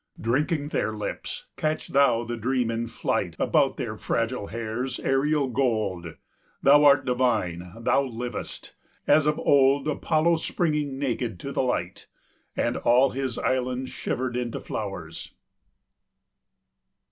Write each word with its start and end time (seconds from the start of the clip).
Drinking 0.19 0.69
their 0.69 0.93
lips, 0.93 1.45
catch 1.57 1.89
thou 1.89 2.23
the 2.23 2.35
dream 2.35 2.71
in 2.71 2.87
flight 2.87 3.35
About 3.37 3.77
their 3.77 3.95
fragile 3.95 4.47
hairs' 4.47 4.99
aerial 4.99 5.47
gold. 5.47 6.15
Thou 6.63 6.83
art 6.85 7.05
divine, 7.05 7.71
thou 7.79 8.01
livest, 8.05 8.73
as 9.05 9.27
of 9.27 9.37
old 9.37 9.87
Apollo 9.87 10.37
springing 10.37 10.97
naked 10.97 11.39
to 11.41 11.51
the 11.51 11.61
light, 11.61 12.07
And 12.57 12.77
all 12.77 13.11
his 13.11 13.37
island 13.37 13.89
shivered 13.89 14.35
into 14.35 14.59
flowers. 14.59 15.35